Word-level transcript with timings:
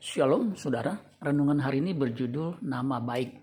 Shalom 0.00 0.56
saudara, 0.56 0.96
renungan 1.20 1.60
hari 1.60 1.84
ini 1.84 1.92
berjudul 1.92 2.64
Nama 2.64 3.04
Baik, 3.04 3.36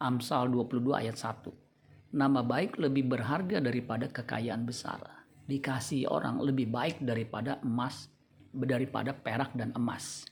Amsal 0.00 0.48
22 0.48 0.96
ayat 0.96 1.20
1. 1.20 2.16
Nama 2.16 2.40
baik 2.40 2.80
lebih 2.80 3.12
berharga 3.12 3.60
daripada 3.60 4.08
kekayaan 4.08 4.64
besar. 4.64 5.04
Dikasih 5.44 6.08
orang 6.08 6.40
lebih 6.40 6.72
baik 6.72 7.04
daripada 7.04 7.60
emas, 7.60 8.08
daripada 8.56 9.12
perak 9.12 9.52
dan 9.52 9.76
emas. 9.76 10.24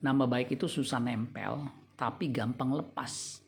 Nama 0.00 0.24
baik 0.24 0.56
itu 0.56 0.64
susah 0.64 1.04
nempel, 1.04 1.68
tapi 1.92 2.32
gampang 2.32 2.80
lepas. 2.80 3.44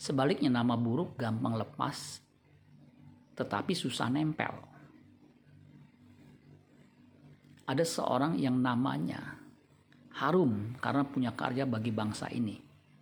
Sebaliknya 0.00 0.48
nama 0.48 0.72
buruk 0.72 1.20
gampang 1.20 1.52
lepas, 1.52 2.24
tetapi 3.36 3.76
susah 3.76 4.08
nempel. 4.08 4.56
Ada 7.68 7.84
seorang 7.84 8.40
yang 8.40 8.56
namanya 8.56 9.35
harum 10.16 10.72
karena 10.80 11.04
punya 11.04 11.30
karya 11.36 11.68
bagi 11.68 11.92
bangsa 11.92 12.32
ini. 12.32 12.56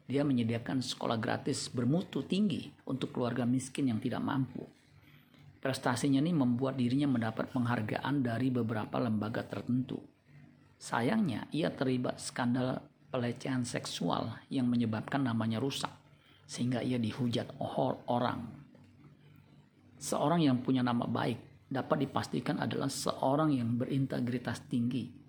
Dia 0.05 0.21
menyediakan 0.27 0.85
sekolah 0.85 1.17
gratis 1.17 1.73
bermutu 1.73 2.27
tinggi 2.27 2.69
untuk 2.85 3.15
keluarga 3.15 3.49
miskin 3.49 3.89
yang 3.89 4.03
tidak 4.03 4.21
mampu. 4.21 4.67
Prestasinya 5.65 6.21
ini 6.21 6.37
membuat 6.37 6.77
dirinya 6.77 7.09
mendapat 7.09 7.49
penghargaan 7.49 8.21
dari 8.21 8.53
beberapa 8.53 9.01
lembaga 9.01 9.41
tertentu. 9.49 9.97
Sayangnya, 10.77 11.49
ia 11.57 11.73
terlibat 11.73 12.21
skandal 12.21 12.85
pelecehan 13.09 13.65
seksual 13.65 14.45
yang 14.53 14.69
menyebabkan 14.69 15.25
namanya 15.25 15.57
rusak, 15.57 15.89
sehingga 16.45 16.85
ia 16.85 17.01
dihujat 17.01 17.57
orang. 18.13 18.45
Seorang 19.97 20.45
yang 20.45 20.61
punya 20.61 20.85
nama 20.85 21.09
baik 21.09 21.65
dapat 21.65 22.05
dipastikan 22.05 22.61
adalah 22.61 22.93
seorang 22.93 23.57
yang 23.57 23.81
berintegritas 23.81 24.69
tinggi, 24.69 25.24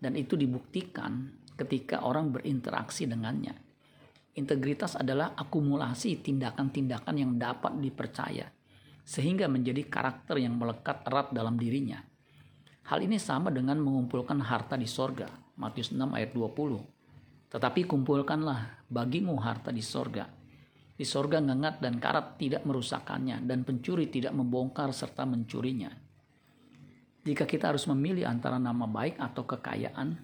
dan 0.00 0.16
itu 0.16 0.34
dibuktikan 0.34 1.28
ketika 1.60 2.00
orang 2.02 2.32
berinteraksi 2.32 3.04
dengannya. 3.04 3.52
Integritas 4.40 4.96
adalah 4.96 5.36
akumulasi 5.36 6.24
tindakan-tindakan 6.24 7.14
yang 7.20 7.36
dapat 7.36 7.76
dipercaya, 7.76 8.48
sehingga 9.04 9.44
menjadi 9.44 9.84
karakter 9.84 10.40
yang 10.40 10.56
melekat 10.56 11.04
erat 11.04 11.28
dalam 11.36 11.60
dirinya. 11.60 12.00
Hal 12.88 13.04
ini 13.04 13.20
sama 13.20 13.52
dengan 13.52 13.76
mengumpulkan 13.78 14.40
harta 14.40 14.74
di 14.80 14.88
sorga, 14.88 15.28
Matius 15.60 15.92
6 15.92 16.16
ayat 16.16 16.32
20. 16.32 17.52
Tetapi 17.52 17.80
kumpulkanlah 17.84 18.88
bagimu 18.88 19.36
harta 19.38 19.68
di 19.74 19.84
sorga. 19.84 20.26
Di 20.96 21.04
sorga 21.04 21.42
ngengat 21.42 21.82
dan 21.82 22.00
karat 22.00 22.40
tidak 22.40 22.64
merusakkannya, 22.64 23.44
dan 23.44 23.66
pencuri 23.66 24.08
tidak 24.08 24.32
membongkar 24.32 24.94
serta 24.94 25.26
mencurinya. 25.26 25.90
Jika 27.30 27.46
kita 27.46 27.70
harus 27.70 27.86
memilih 27.86 28.26
antara 28.26 28.58
nama 28.58 28.90
baik 28.90 29.14
atau 29.14 29.46
kekayaan, 29.46 30.18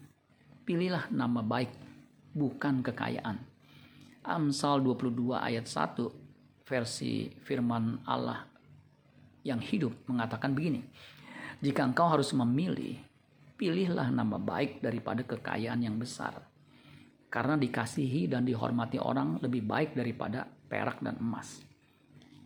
pilihlah 0.67 1.07
nama 1.15 1.39
baik, 1.39 1.71
bukan 2.35 2.83
kekayaan. 2.83 3.39
Amsal 4.27 4.83
22 4.83 5.39
ayat 5.39 5.71
1 5.71 6.03
versi 6.67 7.31
firman 7.47 8.03
Allah 8.11 8.43
yang 9.47 9.63
hidup 9.63 9.95
mengatakan 10.11 10.51
begini. 10.51 10.83
Jika 11.63 11.87
engkau 11.87 12.11
harus 12.11 12.35
memilih, 12.35 12.99
pilihlah 13.55 14.11
nama 14.11 14.35
baik 14.35 14.83
daripada 14.83 15.23
kekayaan 15.23 15.87
yang 15.87 16.03
besar. 16.03 16.43
Karena 17.31 17.55
dikasihi 17.55 18.27
dan 18.27 18.43
dihormati 18.43 18.99
orang 18.99 19.39
lebih 19.39 19.63
baik 19.63 19.95
daripada 19.95 20.43
perak 20.43 20.99
dan 20.99 21.23
emas. 21.23 21.63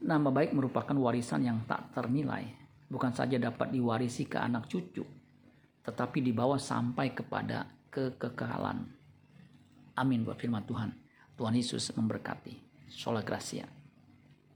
Nama 0.05 0.28
baik 0.28 0.53
merupakan 0.53 1.00
warisan 1.00 1.48
yang 1.48 1.64
tak 1.64 1.97
ternilai 1.97 2.59
bukan 2.91 3.15
saja 3.15 3.39
dapat 3.39 3.71
diwarisi 3.71 4.27
ke 4.27 4.37
anak 4.37 4.67
cucu, 4.67 5.07
tetapi 5.87 6.19
dibawa 6.21 6.59
sampai 6.59 7.15
kepada 7.15 7.71
kekekalan. 7.89 8.85
Amin 9.95 10.27
buat 10.27 10.37
firman 10.37 10.67
Tuhan. 10.67 10.91
Tuhan 11.39 11.55
Yesus 11.55 11.95
memberkati. 11.95 12.59
Sholah 12.91 13.23
Gracia. 13.23 13.80